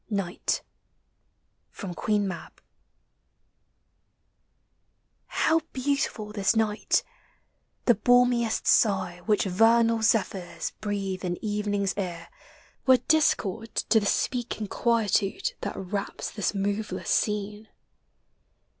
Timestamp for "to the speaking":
13.75-14.65